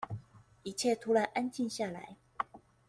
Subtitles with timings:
[0.63, 2.17] 一切突然安靜下來